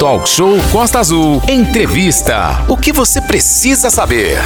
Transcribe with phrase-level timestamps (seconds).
[0.00, 1.42] Talk Show Costa Azul.
[1.46, 2.64] Entrevista.
[2.70, 4.38] O que você precisa saber?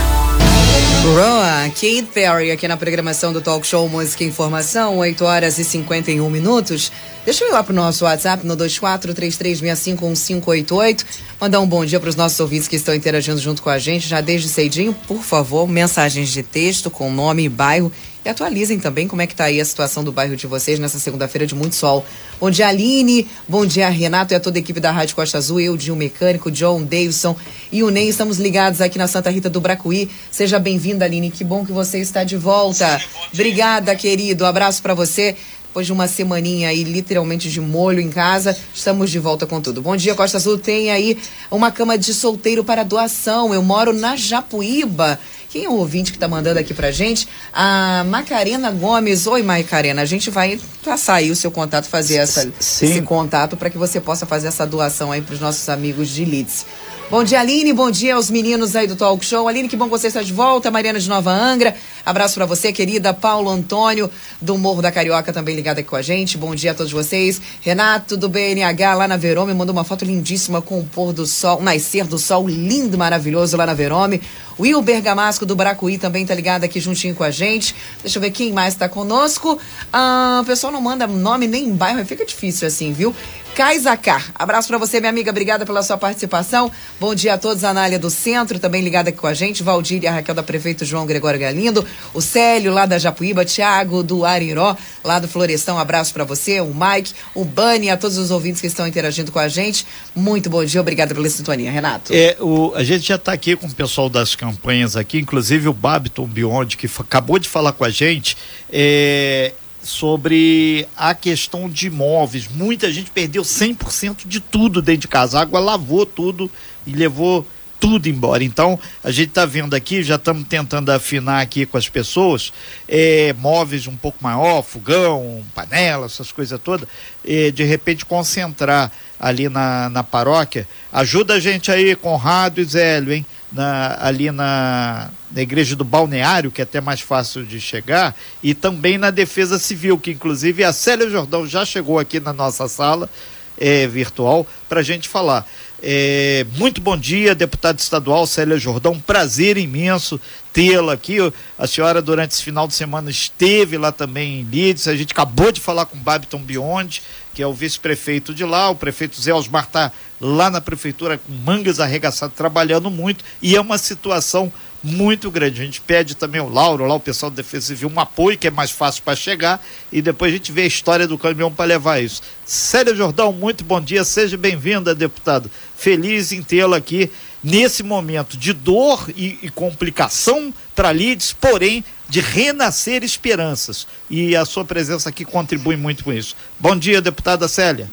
[1.05, 5.65] Roa, Kate Perry aqui na programação do Talk Show Música e Informação, 8 horas e
[5.65, 6.91] 51 minutos.
[7.25, 11.05] Deixa eu ir lá pro nosso WhatsApp no 2433651588.
[11.41, 14.09] Mandar um bom dia para os nossos ouvintes que estão interagindo junto com a gente
[14.09, 14.93] já desde cedinho.
[15.07, 17.93] Por favor, mensagens de texto com nome e bairro
[18.25, 20.99] e atualizem também como é que tá aí a situação do bairro de vocês nessa
[20.99, 22.05] segunda-feira de muito sol.
[22.41, 23.29] Bom dia, Aline.
[23.47, 25.61] Bom dia, Renato e a toda a equipe da Rádio Costa Azul.
[25.61, 27.37] Eu, Dil Mecânico, John, Davidson
[27.71, 28.09] e o Ney.
[28.09, 30.11] Estamos ligados aqui na Santa Rita do Bracuí.
[30.31, 31.31] Seja bem-vinda, Aline.
[31.31, 33.01] Que bom que você está de volta.
[33.33, 34.47] Obrigada, querido.
[34.47, 35.37] abraço para você.
[35.75, 39.83] Depois de uma semaninha aí, literalmente de molho em casa, estamos de volta com tudo.
[39.83, 40.57] Bom dia, Costa Azul.
[40.57, 41.19] Tem aí
[41.51, 43.53] uma cama de solteiro para doação.
[43.53, 45.19] Eu moro na Japuíba
[45.55, 47.29] quem é o ouvinte que está mandando aqui pra gente?
[47.53, 49.25] A Macarena Gomes.
[49.29, 50.03] Oi, Macarena.
[50.03, 54.01] A gente vai passar aí o seu contato, fazer essa, esse contato para que você
[54.01, 56.67] possa fazer essa doação aí para os nossos amigos de Leeds.
[57.11, 57.73] Bom dia, Aline.
[57.75, 59.47] Bom dia aos meninos aí do Talk Show.
[59.47, 60.71] Aline, que bom você está de volta.
[60.71, 61.77] Mariana de Nova Angra.
[62.05, 63.13] Abraço para você, querida.
[63.13, 66.39] Paulo Antônio, do Morro da Carioca, também ligado aqui com a gente.
[66.39, 67.41] Bom dia a todos vocês.
[67.61, 71.61] Renato, do BNH, lá na Verome, mandou uma foto lindíssima com o pôr do sol,
[71.61, 74.21] nascer do sol lindo, maravilhoso lá na Verome.
[74.59, 77.75] Will Bergamasco, do Bracuí, também está ligado aqui juntinho com a gente.
[78.03, 79.59] Deixa eu ver quem mais está conosco.
[79.93, 83.15] Ah, o pessoal não manda nome nem bairro, fica difícil assim, viu?
[83.55, 84.33] Kaizacar.
[84.35, 85.31] Abraço para você, minha amiga.
[85.31, 86.73] Obrigada pela sua participação.
[86.99, 87.63] Bom dia a todos.
[87.63, 89.63] A Anália do Centro, também ligada aqui com a gente.
[89.63, 91.87] Valdir e a Raquel da Prefeito João Gregório Galindo.
[92.13, 93.45] O Célio, lá da Japuíba.
[93.45, 95.79] Tiago, do Ariró, lá do Florestão.
[95.79, 96.61] Abraço para você.
[96.61, 99.87] O Mike, o Bani, a todos os ouvintes que estão interagindo com a gente.
[100.17, 100.81] Muito bom dia.
[100.81, 102.13] Obrigada pela sintonia, Renato.
[102.13, 105.73] É, o, a gente já está aqui com o pessoal das campanhas aqui, inclusive o
[105.73, 108.37] Babiton Beyond, que acabou de falar com a gente.
[108.69, 109.53] É,
[109.85, 112.49] sobre a questão de imóveis.
[112.49, 115.39] Muita gente perdeu 100% de tudo dentro de casa.
[115.39, 116.51] A água lavou tudo
[116.87, 117.47] e levou
[117.79, 118.43] tudo embora.
[118.43, 122.51] Então, a gente está vendo aqui, já estamos tentando afinar aqui com as pessoas,
[122.89, 126.89] é, móveis um pouco maior, fogão, panela, essas coisas todas,
[127.27, 128.91] é, de repente concentrar
[129.21, 130.67] ali na, na paróquia.
[130.91, 133.27] Ajuda a gente aí, Conrado e Zélio, hein?
[133.55, 138.53] Na, ali na, na igreja do Balneário, que é até mais fácil de chegar, e
[138.53, 143.09] também na Defesa Civil, que inclusive a Célia Jordão já chegou aqui na nossa sala
[143.57, 145.47] é, virtual para a gente falar.
[145.87, 148.99] É, muito bom dia, deputado estadual Célia Jordão.
[148.99, 150.19] Prazer imenso
[150.53, 151.19] tê-la aqui.
[151.59, 154.89] A senhora, durante esse final de semana, esteve lá também em Leeds.
[154.89, 157.03] A gente acabou de falar com o Babiton Beyond,
[157.35, 158.71] que é o vice-prefeito de lá.
[158.71, 163.25] O prefeito Zé Osmar está lá na prefeitura com mangas arregaçadas, trabalhando muito.
[163.43, 164.53] E é uma situação
[164.85, 165.61] muito grande.
[165.61, 168.47] A gente pede também o Lauro, lá o pessoal da Defesa Civil, um apoio que
[168.47, 171.65] é mais fácil para chegar e depois a gente vê a história do caminhão para
[171.65, 172.23] levar isso.
[172.45, 175.51] Célia Jordão, muito bom dia, seja bem-vinda, deputado.
[175.75, 177.11] Feliz em tê-la aqui
[177.45, 183.87] nesse momento de dor e, e complicação para Lides, porém de renascer esperanças.
[184.09, 186.35] E a sua presença aqui contribui muito com isso.
[186.59, 187.89] Bom dia, deputada Célia.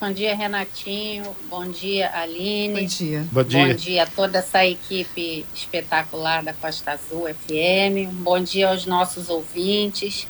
[0.00, 1.34] Bom dia, Renatinho.
[1.48, 2.80] Bom dia, Aline.
[2.80, 3.26] Bom dia.
[3.30, 3.66] Bom dia.
[3.66, 8.12] Bom dia a toda essa equipe espetacular da Costa Azul FM.
[8.12, 10.26] Bom dia aos nossos ouvintes.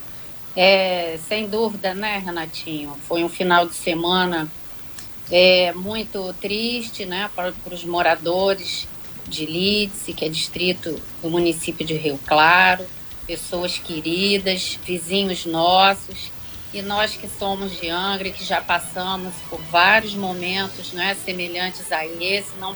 [0.54, 2.96] É, sem dúvida, né, Renatinho?
[3.08, 4.48] Foi um final de semana
[5.30, 8.86] é, muito triste, né, para, para os moradores
[9.26, 12.86] de Lídice, que é distrito do município de Rio Claro,
[13.26, 16.30] pessoas queridas, vizinhos nossos
[16.72, 22.04] e nós que somos de Angra, que já passamos por vários momentos né, semelhantes a
[22.04, 22.74] esse, não,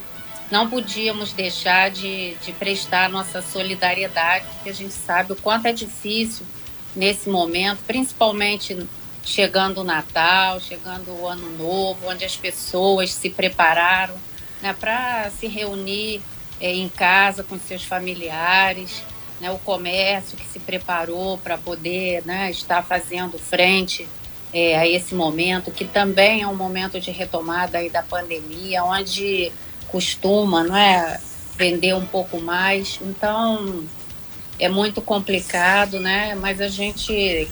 [0.50, 5.72] não podíamos deixar de, de prestar nossa solidariedade, porque a gente sabe o quanto é
[5.72, 6.46] difícil
[6.94, 8.86] nesse momento, principalmente
[9.28, 14.14] chegando o Natal, chegando o Ano Novo, onde as pessoas se prepararam
[14.62, 16.22] né, para se reunir
[16.58, 19.02] é, em casa com seus familiares
[19.38, 24.08] né, o comércio que se preparou para poder né, estar fazendo frente
[24.52, 29.52] é, a esse momento, que também é um momento de retomada aí da pandemia, onde
[29.88, 31.20] costuma não é,
[31.54, 32.98] vender um pouco mais.
[33.02, 33.84] Então,
[34.58, 36.34] é muito complicado, né?
[36.34, 37.46] mas a gente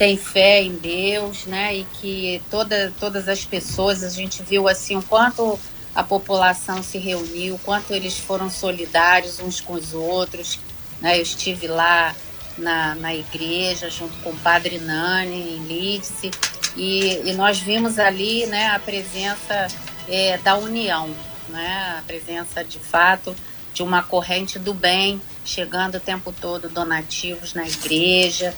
[0.00, 1.76] tem fé em Deus, né?
[1.76, 5.60] E que toda, todas as pessoas, a gente viu assim o quanto
[5.94, 10.58] a população se reuniu, o quanto eles foram solidários uns com os outros,
[11.02, 11.18] né?
[11.18, 12.16] Eu estive lá
[12.56, 16.30] na, na igreja junto com o padre Nani em Lídice
[16.74, 19.66] e, e nós vimos ali né, a presença
[20.08, 21.10] é, da união,
[21.50, 21.96] né?
[21.98, 23.36] a presença de fato
[23.74, 28.54] de uma corrente do bem chegando o tempo todo donativos na igreja.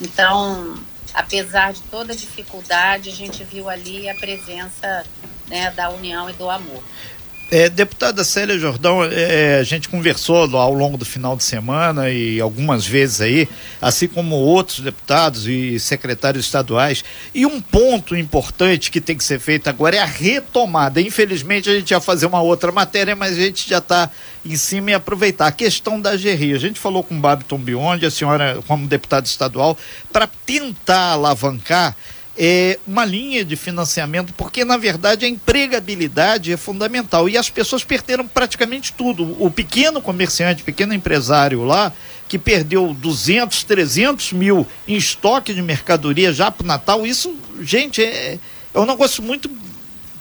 [0.00, 0.76] Então,
[1.14, 5.04] apesar de toda dificuldade, a gente viu ali a presença
[5.48, 6.82] né, da união e do amor.
[7.48, 12.40] É, deputada Célia Jordão, é, a gente conversou ao longo do final de semana e
[12.40, 13.48] algumas vezes aí,
[13.80, 19.38] assim como outros deputados e secretários estaduais, e um ponto importante que tem que ser
[19.38, 21.00] feito agora é a retomada.
[21.00, 24.10] Infelizmente a gente ia fazer uma outra matéria, mas a gente já está
[24.52, 26.54] em cima e aproveitar a questão da GRI.
[26.54, 29.76] A gente falou com o Babiton Biondi, a senhora como deputada estadual,
[30.12, 31.96] para tentar alavancar
[32.38, 37.82] é, uma linha de financiamento, porque na verdade a empregabilidade é fundamental e as pessoas
[37.82, 39.36] perderam praticamente tudo.
[39.42, 41.92] O pequeno comerciante, pequeno empresário lá,
[42.28, 48.02] que perdeu 200, 300 mil em estoque de mercadoria já para o Natal, isso, gente,
[48.02, 48.38] é,
[48.74, 49.50] é um negócio muito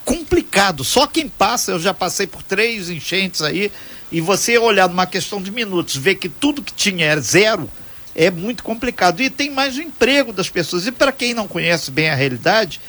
[0.05, 0.83] complicado.
[0.83, 3.71] Só quem passa, eu já passei por três enchentes aí,
[4.15, 7.69] e você olhar numa questão de minutos, ver que tudo que tinha era zero
[8.15, 9.19] é muito complicado.
[9.19, 10.87] E tem mais o emprego das pessoas.
[10.87, 12.79] E para quem não conhece bem a realidade,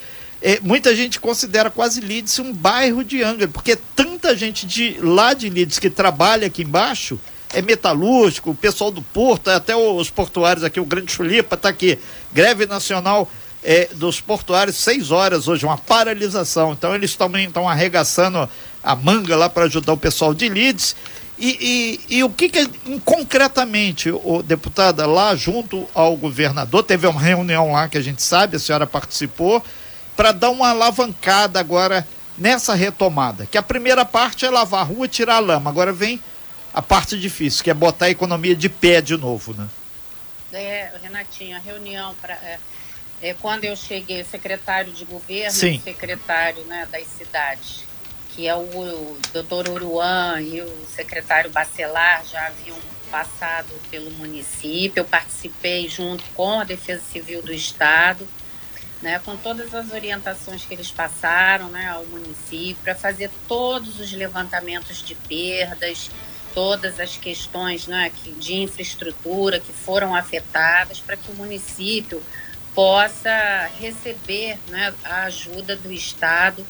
[0.41, 5.35] é, muita gente considera quase Leeds um bairro de Angra, porque tanta gente de lá
[5.35, 7.19] de Leeds que trabalha aqui embaixo
[7.53, 11.99] é metalúrgico, o pessoal do porto, até os portuários aqui, o Grande Chulipa está aqui,
[12.33, 13.29] greve nacional
[13.65, 16.73] é, dos portuários, seis horas hoje, uma paralisação.
[16.73, 18.49] Então eles também estão arregaçando
[18.87, 20.95] a manga lá para ajudar o pessoal de Leeds.
[21.39, 22.67] E, e, e, o que, que
[23.05, 28.57] concretamente, o deputada, lá junto ao governador, teve uma reunião lá que a gente sabe,
[28.57, 29.63] a senhora participou,
[30.17, 33.45] para dar uma alavancada agora nessa retomada.
[33.45, 35.69] Que a primeira parte é lavar a rua e tirar a lama.
[35.69, 36.23] Agora vem
[36.73, 39.69] a parte difícil, que é botar a economia de pé de novo, né?
[40.53, 42.35] É, Renatinho, a reunião para.
[42.35, 42.59] É,
[43.21, 45.81] é, quando eu cheguei, secretário de governo, Sim.
[45.83, 47.86] secretário né, das cidades
[48.37, 52.77] que é o, doutor Uruan e o secretário Bacelar já haviam
[53.11, 55.01] passado pelo município.
[55.01, 58.29] Eu participei junto com a Defesa Civil do Estado,
[59.01, 64.13] né, com todas as orientações que eles passaram né, ao município, para fazer todos os
[64.13, 66.11] levantamentos de perdas,
[66.53, 72.23] todas as questões né, de infraestrutura que foram afetadas, para que o município
[72.75, 76.67] possa receber né, a ajuda do Estado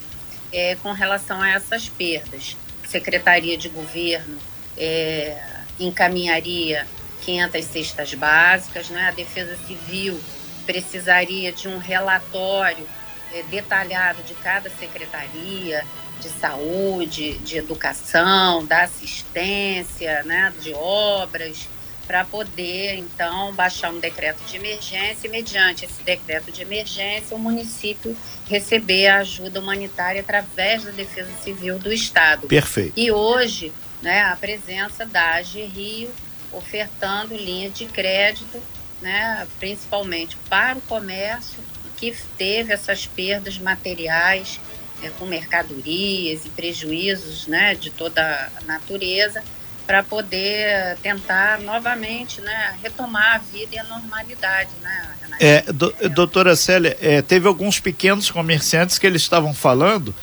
[0.52, 2.56] é, com relação a essas perdas.
[2.86, 4.38] Secretaria de Governo
[4.76, 5.36] é,
[5.78, 6.86] encaminharia
[7.22, 9.08] 500 cestas básicas, né?
[9.08, 10.18] a Defesa Civil
[10.64, 12.86] precisaria de um relatório
[13.32, 15.84] é, detalhado de cada secretaria,
[16.20, 20.52] de saúde, de educação, da assistência, né?
[20.60, 21.68] de obras,
[22.06, 27.38] para poder, então, baixar um decreto de emergência e, mediante esse decreto de emergência, o
[27.38, 28.16] município
[28.48, 32.46] receber a ajuda humanitária através da Defesa Civil do Estado.
[32.46, 32.92] Perfeito.
[32.96, 36.10] E hoje, né, a presença da AG Rio
[36.52, 38.62] ofertando linha de crédito,
[39.02, 41.58] né, principalmente para o comércio,
[41.96, 44.60] que teve essas perdas materiais
[45.02, 49.42] é, com mercadorias e prejuízos né, de toda a natureza
[49.86, 54.70] para poder tentar novamente né, retomar a vida e a normalidade.
[54.82, 60.14] Né, é, do, doutora Célia, é, teve alguns pequenos comerciantes que eles estavam falando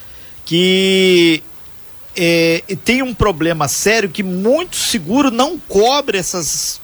[0.45, 1.41] que
[2.15, 6.81] é, tem um problema sério que muito seguro não cobre essas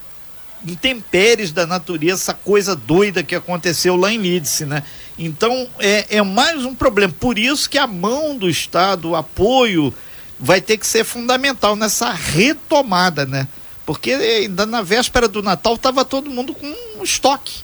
[0.66, 4.84] intempéries da natureza, essa coisa doida que aconteceu lá em Lídice, né?
[5.18, 7.14] Então é, é mais um problema.
[7.18, 9.94] Por isso que a mão do Estado, o apoio
[10.40, 13.48] vai ter que ser fundamental nessa retomada, né?
[13.86, 16.68] Porque ainda na véspera do Natal estava todo mundo com
[16.98, 17.64] um estoque.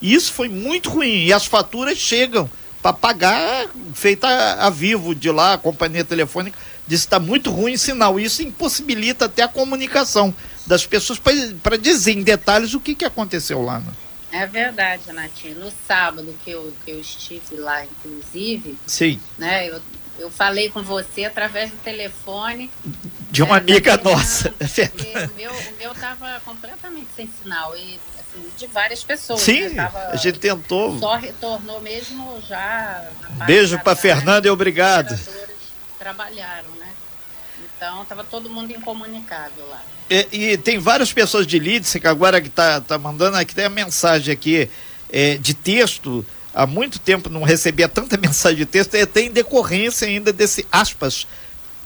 [0.00, 1.24] E isso foi muito ruim.
[1.24, 2.50] E as faturas chegam
[2.82, 7.74] para pagar, feita a, vivo de lá, a companhia telefônica, disse que está muito ruim
[7.74, 8.18] o sinal.
[8.18, 10.34] Isso impossibilita até a comunicação
[10.66, 11.20] das pessoas
[11.62, 13.78] para dizer em detalhes o que, que aconteceu lá.
[13.80, 13.92] Né?
[14.30, 15.54] É verdade, Natinha.
[15.54, 19.20] No sábado que eu, que eu estive lá, inclusive, Sim.
[19.38, 19.80] Né, eu
[20.18, 22.70] eu falei com você através do telefone.
[23.30, 24.50] De uma é, amiga nossa.
[24.50, 27.76] o meu, o meu tava completamente sem sinal.
[27.76, 29.40] E assim, de várias pessoas.
[29.40, 29.90] Sim, né?
[30.10, 30.98] a gente tentou.
[30.98, 33.08] Só retornou mesmo já.
[33.46, 35.18] Beijo para Fernanda e obrigado.
[35.98, 36.88] Trabalharam, né?
[37.76, 39.82] Então estava todo mundo incomunicável lá.
[40.10, 43.66] E, e, tem várias pessoas de Leeds que agora que tá, tá mandando aqui, tem
[43.66, 44.70] a mensagem aqui
[45.12, 46.24] é, de texto
[46.58, 50.66] há muito tempo não recebia tanta mensagem de texto, é até em decorrência ainda desse
[50.72, 51.26] aspas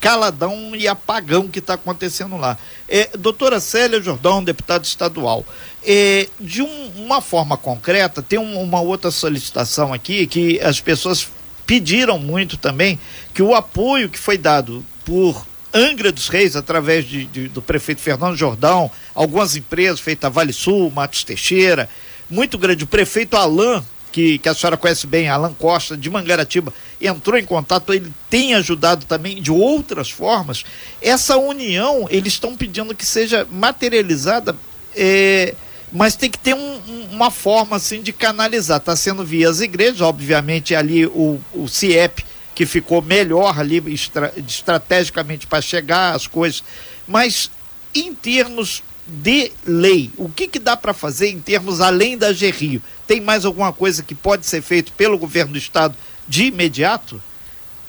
[0.01, 2.57] caladão e apagão que está acontecendo lá.
[2.89, 5.45] É, doutora Célia Jordão, deputada estadual,
[5.81, 11.29] é, de um, uma forma concreta, tem um, uma outra solicitação aqui que as pessoas
[11.65, 12.99] pediram muito também,
[13.33, 18.01] que o apoio que foi dado por Angra dos Reis, através de, de, do prefeito
[18.01, 21.89] Fernando Jordão, algumas empresas, feita Vale Sul, Matos Teixeira,
[22.29, 23.81] muito grande, o prefeito Alain
[24.13, 28.53] que, que a senhora conhece bem, Alan Costa, de Mangaratiba, entrou em contato, ele tem
[28.53, 30.63] ajudado também de outras formas.
[31.01, 34.55] Essa união, eles estão pedindo que seja materializada,
[34.95, 35.55] é,
[35.91, 38.77] mas tem que ter um, uma forma assim de canalizar.
[38.77, 44.31] Está sendo via as igrejas, obviamente ali o, o CIEP, que ficou melhor ali estra,
[44.47, 46.63] estrategicamente para chegar às coisas,
[47.07, 47.49] mas
[47.95, 52.81] em termos de lei, o que, que dá para fazer em termos além da GRIO?
[53.05, 55.95] Tem mais alguma coisa que pode ser feito pelo governo do estado
[56.27, 57.21] de imediato?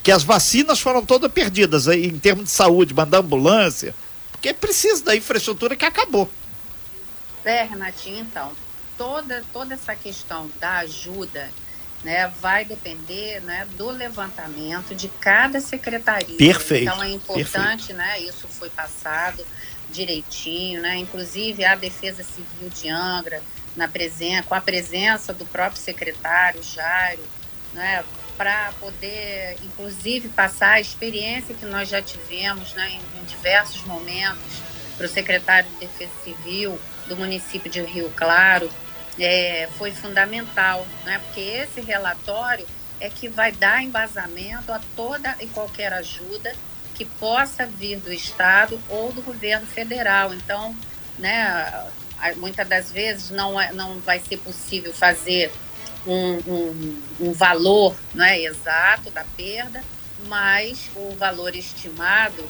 [0.03, 3.95] Que as vacinas foram todas perdidas em termos de saúde, mandar ambulância,
[4.33, 6.31] porque precisa da infraestrutura que acabou.
[7.45, 8.53] É, Renatinho, então,
[8.99, 11.49] toda, toda essa questão da ajuda
[12.03, 16.37] né, vai depender né, do levantamento de cada secretaria.
[16.37, 16.83] Perfeito.
[16.83, 17.97] Então é importante, perfeito.
[17.97, 18.21] né?
[18.21, 19.45] Isso foi passado
[19.95, 20.97] direitinho, né?
[20.97, 23.41] Inclusive a Defesa Civil de Angra,
[23.77, 27.23] na presença, com a presença do próprio secretário Jairo,
[27.73, 28.05] né?
[28.37, 32.91] Para poder, inclusive, passar a experiência que nós já tivemos, né?
[32.91, 34.63] Em, em diversos momentos,
[34.97, 38.69] para o secretário de Defesa Civil do município de Rio Claro,
[39.19, 41.21] é, foi fundamental, né?
[41.25, 42.67] Porque esse relatório
[43.01, 46.55] é que vai dar embasamento a toda e qualquer ajuda
[46.95, 50.33] que possa vir do Estado ou do governo federal.
[50.33, 50.75] Então,
[51.19, 51.91] né,
[52.37, 55.53] muitas das vezes não, é, não vai ser possível fazer
[56.07, 59.83] um, um, um valor né, exato da perda,
[60.27, 62.49] mas o valor estimado,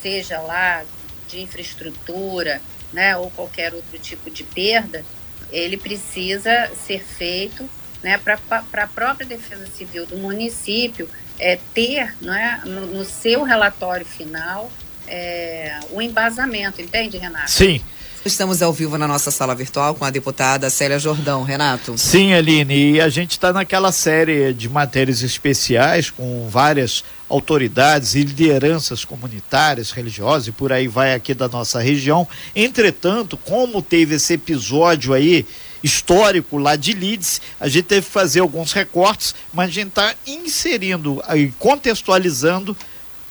[0.00, 0.84] seja lá
[1.28, 2.60] de infraestrutura
[2.92, 5.04] né, ou qualquer outro tipo de perda,
[5.50, 7.68] ele precisa ser feito
[8.02, 8.38] né, para
[8.72, 11.08] a própria Defesa Civil do município
[11.38, 14.70] é, ter né, no, no, seu relatório final
[15.06, 17.50] é, o embasamento, entende, Renato?
[17.50, 17.80] Sim.
[18.24, 21.42] Estamos ao vivo na nossa sala virtual com a deputada Célia Jordão.
[21.42, 21.98] Renato.
[21.98, 28.22] Sim, Aline, e a gente está naquela série de matérias especiais com várias autoridades e
[28.22, 32.28] lideranças comunitárias, religiosas e por aí vai aqui da nossa região.
[32.54, 35.44] Entretanto, como teve esse episódio aí
[35.82, 40.14] histórico lá de Leeds, a gente teve que fazer alguns recortes, mas a gente está
[40.26, 42.76] inserindo e contextualizando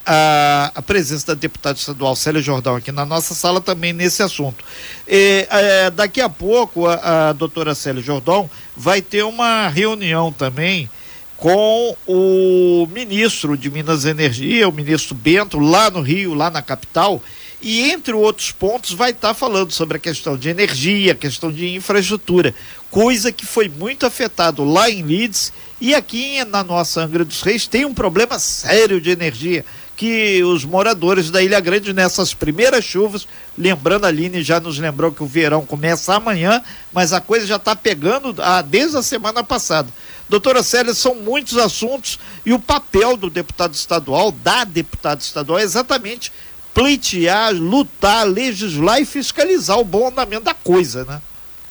[0.06, 4.64] a, a, presença da deputada estadual Célia Jordão aqui na nossa sala também nesse assunto.
[5.08, 10.90] E, é, daqui a pouco a, a doutora Célia Jordão vai ter uma reunião também
[11.38, 16.62] com o ministro de Minas e Energia, o ministro Bento, lá no Rio, lá na
[16.62, 17.22] capital,
[17.62, 21.52] e entre outros pontos vai estar tá falando sobre a questão de energia, a questão
[21.52, 22.56] de infraestrutura,
[22.90, 27.68] coisa que foi muito afetado lá em Leeds e aqui na nossa Angra dos Reis
[27.68, 29.64] tem um problema sério de energia
[30.02, 35.12] que os moradores da Ilha Grande nessas primeiras chuvas, lembrando a Aline já nos lembrou
[35.12, 36.60] que o verão começa amanhã,
[36.92, 39.90] mas a coisa já está pegando ah, desde a semana passada.
[40.28, 45.64] Doutora Célia, são muitos assuntos e o papel do deputado estadual, da deputada estadual, é
[45.64, 46.32] exatamente
[46.74, 51.22] pleitear, lutar, legislar e fiscalizar o bom andamento da coisa, né?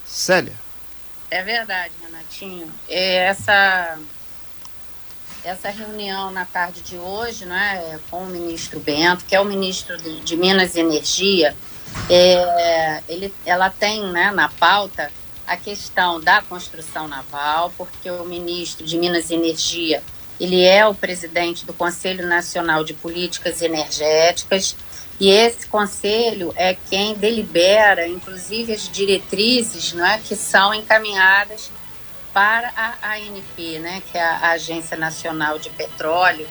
[0.07, 0.55] Célia.
[1.31, 2.71] É verdade, Renatinho.
[2.89, 3.99] É essa
[5.43, 9.97] essa reunião na tarde de hoje, né, com o ministro Bento, que é o ministro
[9.97, 11.57] de, Minas e Energia,
[12.11, 15.11] é, ele, ela tem, né, na pauta
[15.47, 20.03] a questão da construção naval, porque o ministro de Minas e Energia
[20.41, 24.75] ele é o presidente do Conselho Nacional de Políticas Energéticas
[25.21, 31.71] e esse conselho é quem delibera, inclusive, as diretrizes não é, que são encaminhadas
[32.33, 32.73] para
[33.03, 36.49] a ANP, né, que é a Agência Nacional de Petróleo,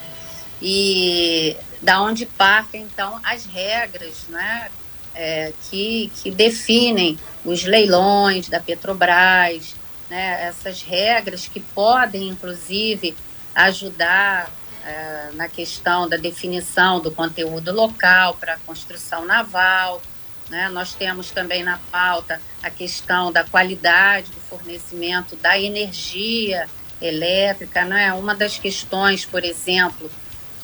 [0.61, 4.69] e da onde partem, então, as regras né,
[5.15, 9.73] é, que, que definem os leilões da Petrobras,
[10.11, 13.15] né, essas regras que podem, inclusive,
[13.55, 14.51] ajudar
[14.85, 20.01] é, na questão da definição do conteúdo local para a construção naval.
[20.49, 20.69] Né?
[20.69, 26.67] Nós temos também na pauta a questão da qualidade do fornecimento da energia
[27.01, 27.85] elétrica.
[27.85, 28.13] Né?
[28.13, 30.09] Uma das questões, por exemplo,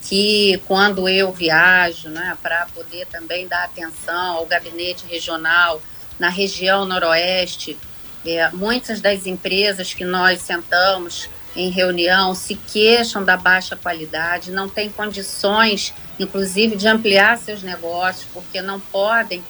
[0.02, 5.82] que quando eu viajo né, para poder também dar atenção ao gabinete regional
[6.20, 7.78] na região noroeste,
[8.26, 14.68] é, muitas das empresas que nós sentamos em reunião se queixam da baixa qualidade, não
[14.68, 19.44] têm condições, inclusive, de ampliar seus negócios, porque não podem,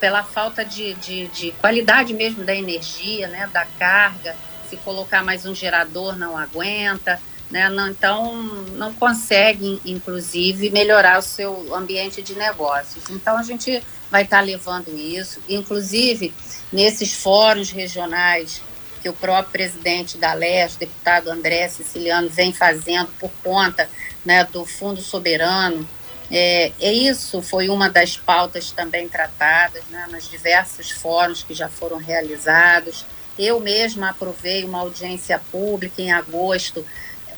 [0.00, 4.34] pela falta de, de, de qualidade mesmo da energia, né, da carga,
[4.68, 8.34] se colocar mais um gerador não aguenta, né, não, então
[8.72, 13.04] não conseguem, inclusive, melhorar o seu ambiente de negócios.
[13.10, 16.34] Então a gente vai estar levando isso, inclusive
[16.72, 18.62] nesses fóruns regionais
[19.02, 23.88] que o próprio presidente da LES, deputado André Siciliano, vem fazendo por conta
[24.24, 25.86] né, do Fundo Soberano.
[26.30, 31.68] É, é, isso foi uma das pautas também tratadas né, nos diversos fóruns que já
[31.68, 33.04] foram realizados.
[33.38, 36.86] Eu mesma aprovei uma audiência pública em agosto,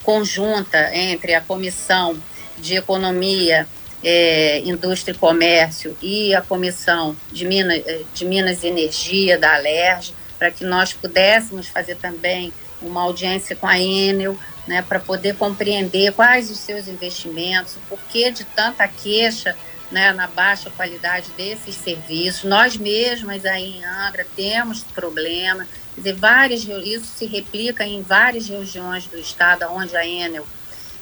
[0.02, 2.20] conjunta entre a Comissão
[2.58, 3.66] de Economia,
[4.02, 9.54] é, Indústria e Comércio e a Comissão de Minas, é, de Minas e Energia da
[9.54, 14.36] Alerj, para que nós pudéssemos fazer também uma audiência com a Enel,
[14.66, 19.56] né, para poder compreender quais os seus investimentos, o porquê de tanta queixa
[19.90, 22.44] né, na baixa qualidade desses serviços.
[22.44, 28.46] Nós mesmas aí em Angra temos problema, quer dizer, várias, isso se replica em várias
[28.46, 30.46] regiões do estado onde a Enel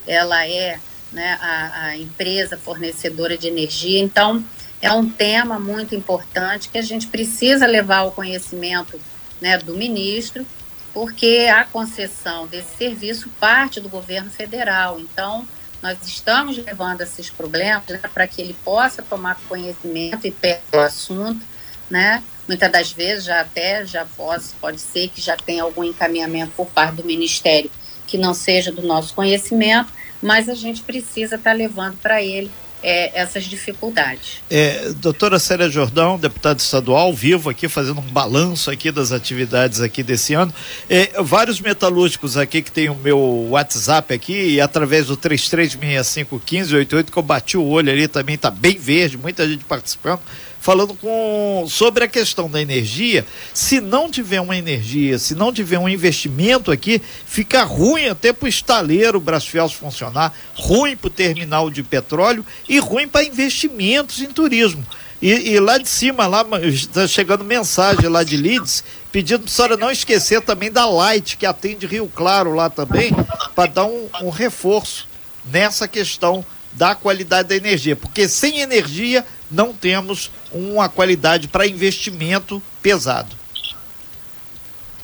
[0.07, 0.79] ela é
[1.11, 3.99] né, a, a empresa fornecedora de energia.
[3.99, 4.41] Então,
[4.81, 8.97] é um tema muito importante que a gente precisa levar ao conhecimento
[9.43, 10.47] né, do ministro,
[10.93, 14.97] porque a concessão desse serviço parte do governo federal.
[15.01, 15.45] Então,
[15.81, 20.79] nós estamos levando esses problemas né, para que ele possa tomar conhecimento e perto do
[20.79, 21.45] assunto,
[21.89, 22.23] né?
[22.47, 26.67] Muitas das vezes já até já pode, pode ser que já tenha algum encaminhamento por
[26.67, 27.69] parte do Ministério
[28.07, 32.49] que não seja do nosso conhecimento, mas a gente precisa estar tá levando para ele
[32.83, 34.41] é, essas dificuldades.
[34.49, 40.03] É, doutora Célia Jordão, deputada estadual, vivo aqui fazendo um balanço aqui das atividades aqui
[40.03, 40.53] desse ano.
[40.89, 47.17] É, vários metalúrgicos aqui que tem o meu WhatsApp aqui e através do 33651588 que
[47.17, 50.19] eu bati o olho ali também está bem verde, muita gente participando
[50.63, 53.25] falando com, sobre a questão da energia.
[53.53, 58.45] Se não tiver uma energia, se não tiver um investimento aqui, fica ruim até para
[58.45, 64.27] o estaleiro Brasfiel funcionar, ruim para o terminal de petróleo e ruim para investimentos em
[64.27, 64.87] turismo.
[65.21, 69.53] E, e, lá de cima, lá está chegando mensagem lá de Leeds, pedindo para a
[69.53, 73.11] senhora não esquecer também da Light, que atende Rio Claro lá também,
[73.53, 75.09] para dar um, um reforço
[75.45, 77.97] nessa questão da qualidade da energia.
[77.97, 83.35] Porque sem energia não temos uma qualidade para investimento pesado.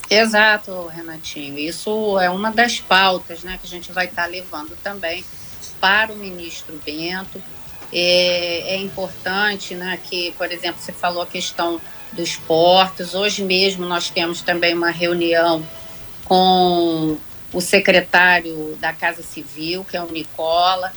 [0.08, 1.58] Exato, Renatinho.
[1.58, 5.24] Isso é uma das pautas né, que a gente vai estar tá levando também
[5.80, 7.40] para o ministro Bento.
[7.92, 11.80] É, é, importante né, que, por exemplo, você falou a questão
[12.12, 13.14] dos portos.
[13.14, 15.64] Hoje mesmo nós temos também uma reunião
[16.24, 17.16] com
[17.52, 20.92] o secretário da Casa Civil, que é o Nicola,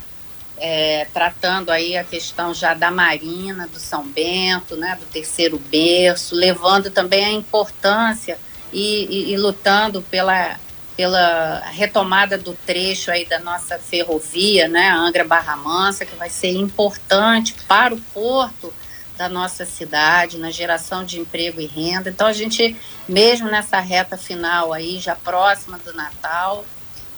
[0.58, 6.36] é, tratando aí a questão já da Marina, do São Bento, né, do terceiro berço,
[6.36, 8.38] levando também a importância
[8.72, 10.60] e, e, e lutando pela,
[10.96, 16.52] pela retomada do trecho aí da nossa ferrovia, né, Angra Barra Mansa, que vai ser
[16.52, 18.74] importante para o porto
[19.18, 22.10] da nossa cidade, na geração de emprego e renda.
[22.10, 22.76] Então a gente,
[23.08, 26.66] mesmo nessa reta final aí, já próxima do Natal,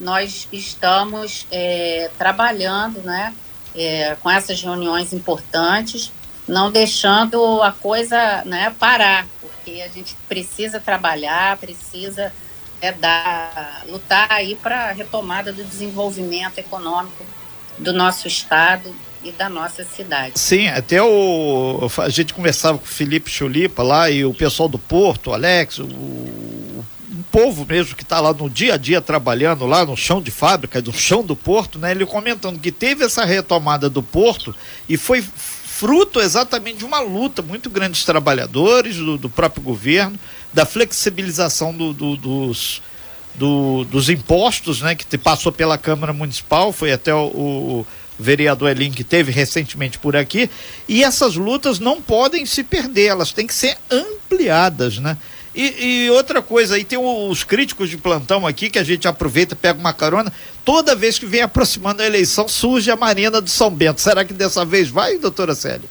[0.00, 3.34] nós estamos é, trabalhando né,
[3.74, 6.12] é, com essas reuniões importantes,
[6.46, 12.32] não deixando a coisa né, parar, porque a gente precisa trabalhar, precisa
[12.80, 17.24] é, dar, lutar aí para a retomada do desenvolvimento econômico
[17.78, 20.38] do nosso estado e da nossa cidade.
[20.38, 24.78] Sim, até o a gente conversava com o Felipe Chulipa lá e o pessoal do
[24.78, 26.55] Porto, o Alex, o
[27.36, 30.80] povo mesmo que está lá no dia a dia trabalhando lá no chão de fábrica,
[30.80, 31.90] no chão do porto, né?
[31.90, 34.54] Ele comentando que teve essa retomada do porto
[34.88, 40.18] e foi fruto exatamente de uma luta muito grande dos trabalhadores, do, do próprio governo,
[40.50, 42.80] da flexibilização do, do, dos,
[43.90, 44.94] dos impostos, né?
[44.94, 47.86] Que passou pela Câmara Municipal, foi até o, o
[48.18, 50.48] vereador Elin que teve recentemente por aqui,
[50.88, 55.18] e essas lutas não podem se perder, elas têm que ser ampliadas, né?
[55.56, 59.56] E, e, outra coisa, aí tem os críticos de plantão aqui que a gente aproveita,
[59.56, 60.30] pega uma carona.
[60.62, 64.02] Toda vez que vem aproximando a eleição, surge a Marina do São Bento.
[64.02, 65.88] Será que dessa vez vai, doutora Célia?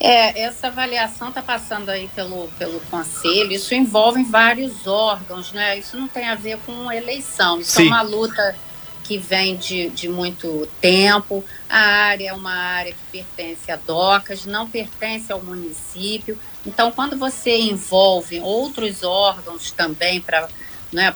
[0.00, 3.52] É, essa avaliação está passando aí pelo, pelo conselho.
[3.52, 5.78] Isso envolve vários órgãos, né?
[5.78, 7.60] Isso não tem a ver com eleição.
[7.60, 7.88] Isso é Sim.
[7.88, 8.56] é uma luta
[9.04, 11.44] que vem de, de muito tempo.
[11.68, 16.36] A área é uma área que pertence a DOCAS, não pertence ao município.
[16.66, 20.48] Então, quando você envolve outros órgãos também para,
[20.92, 21.14] né,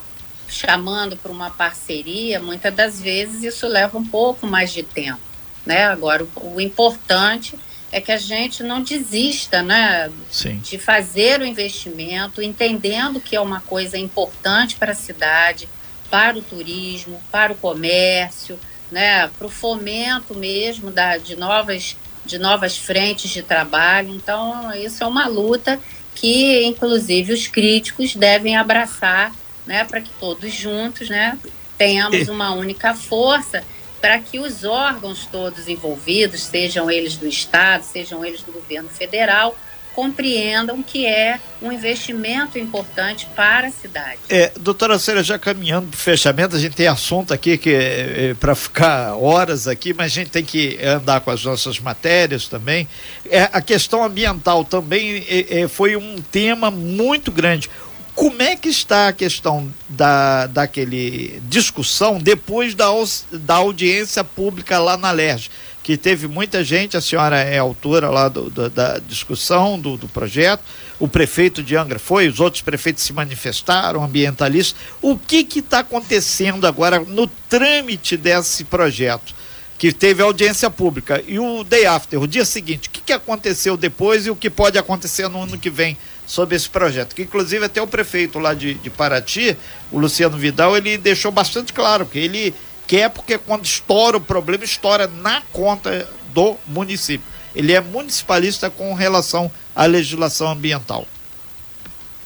[0.48, 5.20] chamando para uma parceria, muitas das vezes isso leva um pouco mais de tempo,
[5.64, 5.84] né?
[5.84, 7.58] Agora, o, o importante
[7.92, 10.58] é que a gente não desista, né, Sim.
[10.58, 15.68] de fazer o investimento, entendendo que é uma coisa importante para a cidade,
[16.10, 18.58] para o turismo, para o comércio,
[18.90, 24.10] né, para o fomento mesmo da, de novas de novas frentes de trabalho.
[24.14, 25.80] Então, isso é uma luta
[26.14, 29.32] que inclusive os críticos devem abraçar,
[29.66, 31.38] né, para que todos juntos, né,
[31.76, 33.62] tenhamos uma única força
[34.00, 39.56] para que os órgãos todos envolvidos, sejam eles do Estado, sejam eles do governo federal,
[39.96, 44.18] compreendam que é um investimento importante para a cidade.
[44.28, 48.28] É, doutora Célia, já caminhando para o fechamento, a gente tem assunto aqui que é,
[48.28, 52.46] é para ficar horas aqui, mas a gente tem que andar com as nossas matérias
[52.46, 52.86] também.
[53.30, 57.70] É, a questão ambiental também é, é foi um tema muito grande.
[58.14, 62.86] Como é que está a questão da, daquele discussão depois da,
[63.32, 65.50] da audiência pública lá na LERJ?
[65.86, 70.08] Que teve muita gente, a senhora é autora lá do, do, da discussão do, do,
[70.08, 70.60] projeto,
[70.98, 74.74] o prefeito de Angra foi, os outros prefeitos se manifestaram, ambientalistas.
[75.00, 79.32] O que está acontecendo agora no trâmite desse projeto?
[79.78, 81.22] Que teve audiência pública.
[81.24, 84.50] E o day after, o dia seguinte, o que, que aconteceu depois e o que
[84.50, 85.96] pode acontecer no ano que vem
[86.26, 87.14] sobre esse projeto?
[87.14, 89.56] Que inclusive até o prefeito lá de, de Paraty,
[89.92, 92.52] o Luciano Vidal, ele deixou bastante claro que ele
[92.86, 97.26] quer porque quando estoura o problema, estoura na conta do município.
[97.54, 101.06] Ele é municipalista com relação à legislação ambiental.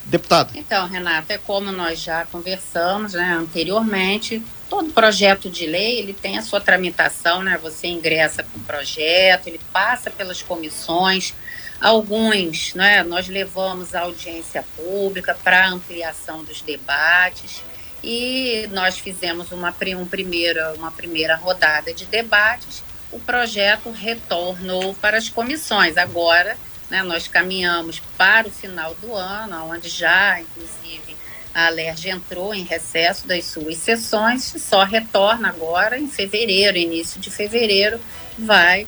[0.04, 0.50] Deputado.
[0.56, 6.36] Então, Renata, é como nós já conversamos né, anteriormente, todo projeto de lei ele tem
[6.36, 7.56] a sua tramitação, né?
[7.62, 11.32] Você ingressa com o projeto, ele passa pelas comissões.
[11.80, 17.62] Alguns, né, nós levamos à audiência pública para ampliação dos debates
[18.02, 22.82] e nós fizemos uma, um primeira, uma primeira rodada de debates.
[23.12, 25.96] O projeto retornou para as comissões.
[25.96, 26.56] Agora,
[26.88, 31.16] né, nós caminhamos para o final do ano, onde já, inclusive,
[31.54, 37.30] a Alerj entrou em recesso das suas sessões, só retorna agora em fevereiro, início de
[37.30, 38.00] fevereiro,
[38.38, 38.86] vai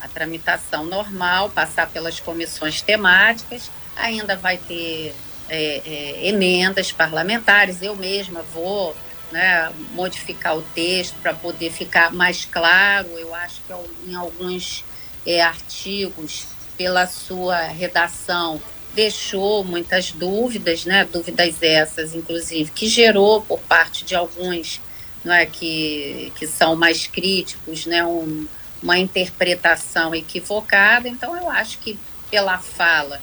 [0.00, 5.14] a tramitação normal, passar pelas comissões temáticas, ainda vai ter
[5.50, 7.82] é, é, emendas parlamentares.
[7.82, 8.96] Eu mesma vou
[9.32, 13.08] né, modificar o texto para poder ficar mais claro.
[13.18, 13.74] Eu acho que
[14.08, 14.84] em alguns
[15.26, 16.46] é, artigos,
[16.78, 18.62] pela sua redação,
[18.94, 24.80] deixou muitas dúvidas, né, dúvidas essas, inclusive, que gerou por parte de alguns
[25.22, 28.46] não é, que, que são mais críticos, né, um,
[28.82, 31.08] uma interpretação equivocada.
[31.08, 31.98] Então, eu acho que
[32.30, 33.20] pela fala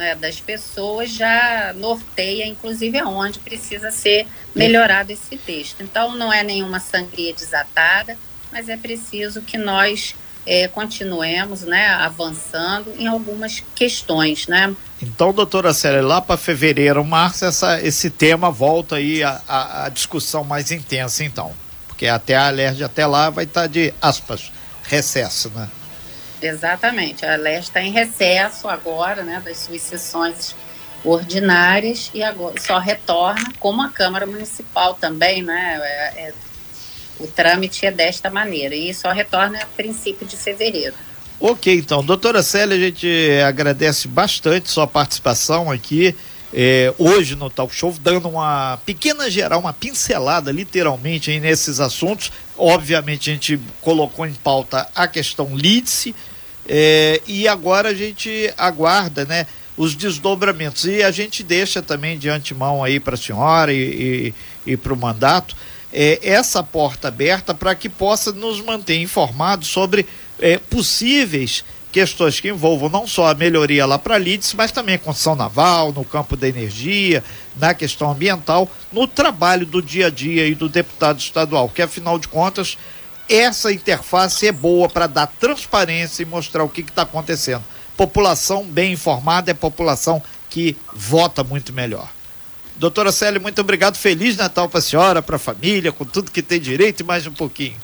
[0.00, 5.82] né, das pessoas já norteia, inclusive, aonde precisa ser melhorado esse texto.
[5.82, 8.16] Então, não é nenhuma sangria desatada,
[8.50, 10.14] mas é preciso que nós
[10.46, 14.46] é, continuemos né, avançando em algumas questões.
[14.48, 14.74] Né?
[15.02, 20.70] Então, doutora Célia, lá para fevereiro, março, essa, esse tema volta aí a, discussão mais
[20.70, 21.52] intensa, então.
[21.86, 24.50] Porque até a alergia até lá vai estar tá de aspas,
[24.82, 25.68] recesso, né?
[26.40, 27.24] Exatamente.
[27.24, 30.54] A LES está em recesso agora, né, das suas sessões
[31.04, 35.80] ordinárias e agora só retorna como a Câmara Municipal também, né?
[35.82, 36.32] É, é,
[37.18, 40.94] o trâmite é desta maneira e só retorna a princípio de fevereiro.
[41.38, 43.08] Ok, então, doutora Célia, a gente
[43.46, 46.14] agradece bastante sua participação aqui
[46.52, 52.32] é, hoje no Talk Show, dando uma pequena geral, uma pincelada literalmente aí nesses assuntos.
[52.56, 56.14] Obviamente a gente colocou em pauta a questão Lídice,
[56.72, 59.44] é, e agora a gente aguarda, né?
[59.76, 60.84] Os desdobramentos.
[60.84, 64.34] E a gente deixa também de antemão aí para a senhora e,
[64.66, 65.56] e, e para o mandato
[65.92, 70.06] é, essa porta aberta para que possa nos manter informados sobre
[70.38, 74.98] é, possíveis questões que envolvam não só a melhoria lá para Lides, mas também a
[74.98, 77.24] construção naval, no campo da energia,
[77.56, 82.16] na questão ambiental, no trabalho do dia a dia e do deputado estadual, que afinal
[82.16, 82.78] de contas
[83.30, 87.62] essa interface é boa para dar transparência e mostrar o que está acontecendo.
[87.96, 92.10] População bem informada é população que vota muito melhor.
[92.76, 93.96] Doutora Célia, muito obrigado.
[93.96, 97.26] Feliz Natal para a senhora, para a família, com tudo que tem direito e mais
[97.26, 97.76] um pouquinho.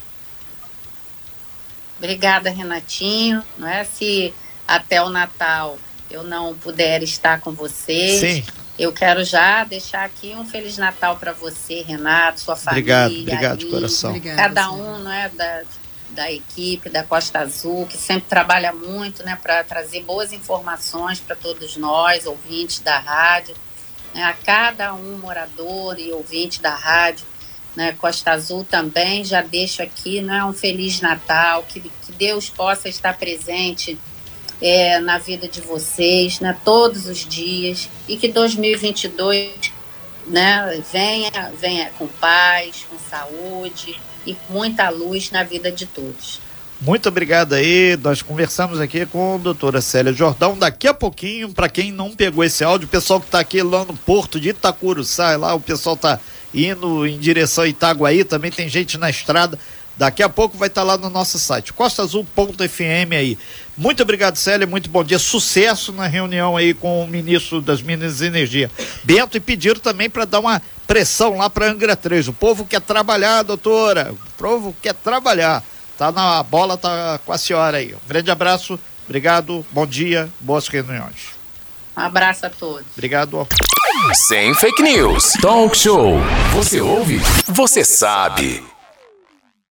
[1.97, 3.43] Obrigada, Renatinho.
[3.57, 4.33] Não é se
[4.67, 5.77] até o Natal
[6.09, 8.19] eu não puder estar com vocês.
[8.19, 8.43] Sim.
[8.77, 13.07] Eu quero já deixar aqui um Feliz Natal para você, Renato, sua família.
[13.07, 14.11] Obrigado, obrigado, de coração.
[14.11, 15.63] Obrigada, cada um não é, da,
[16.11, 21.35] da equipe da Costa Azul, que sempre trabalha muito né, para trazer boas informações para
[21.35, 23.55] todos nós, ouvintes da rádio.
[24.13, 27.25] Né, a cada um morador e ouvinte da rádio,
[27.75, 32.87] né, Costa Azul também, já deixo aqui né, um Feliz Natal, que, que Deus possa
[32.87, 33.97] estar presente
[34.61, 39.71] é, na vida de vocês, né, todos os dias, e que 2022
[40.27, 46.39] né, venha, venha com paz, com saúde e muita luz na vida de todos.
[46.79, 47.97] Muito obrigado aí.
[48.03, 50.55] Nós conversamos aqui com a doutora Célia Jordão.
[50.55, 53.83] Daqui a pouquinho, para quem não pegou esse áudio, o pessoal que está aqui lá
[53.83, 56.19] no porto de Itacuruçá, lá o pessoal está
[56.53, 59.57] indo em direção a Itaguaí, também tem gente na estrada.
[59.97, 63.37] Daqui a pouco vai estar tá lá no nosso site, costaazul.fm aí.
[63.75, 65.17] Muito obrigado, Célia, muito bom dia.
[65.17, 68.69] Sucesso na reunião aí com o ministro das Minas e Energia,
[69.03, 72.27] Bento, e pediram também para dar uma pressão lá para Angra 3.
[72.27, 74.11] O povo quer trabalhar, doutora.
[74.11, 75.63] O povo quer trabalhar.
[75.97, 77.93] Tá na bola, tá com a senhora aí.
[77.93, 81.35] Um grande abraço, obrigado, bom dia, boas reuniões.
[81.97, 82.85] Um abraço a todos.
[82.95, 83.47] Obrigado.
[84.27, 85.33] Sem fake news.
[85.41, 86.19] Talk show.
[86.53, 87.19] Você ouve?
[87.47, 88.76] Você sabe.